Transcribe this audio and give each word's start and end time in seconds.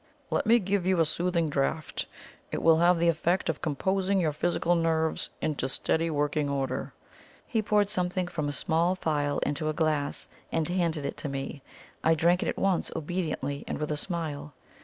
Let 0.31 0.47
me 0.47 0.57
give 0.57 0.87
you 0.87 0.99
a 0.99 1.05
soothing 1.05 1.47
draught; 1.47 2.07
it 2.51 2.63
will 2.63 2.79
have 2.79 2.97
the 2.97 3.07
effect 3.07 3.49
of 3.49 3.61
composing 3.61 4.19
your 4.19 4.33
physical 4.33 4.73
nerves 4.73 5.29
into 5.41 5.69
steady 5.69 6.09
working 6.09 6.49
order." 6.49 6.91
He 7.45 7.61
poured 7.61 7.87
something 7.87 8.27
from 8.27 8.49
a 8.49 8.51
small 8.51 8.95
phial 8.95 9.37
into 9.45 9.69
a 9.69 9.73
glass, 9.73 10.27
and 10.51 10.67
handed 10.67 11.05
it 11.05 11.17
to 11.17 11.29
me. 11.29 11.61
I 12.03 12.15
drank 12.15 12.41
it 12.41 12.49
at 12.49 12.57
once, 12.57 12.91
obediently, 12.95 13.63
and 13.67 13.77
with 13.77 13.91
a 13.91 13.95
smile. 13.95 14.55